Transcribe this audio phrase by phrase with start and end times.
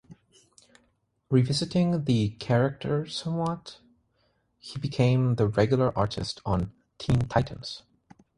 [1.29, 3.77] Revisiting the character somewhat,
[4.57, 7.83] he became the regular artist on "Teen Titans".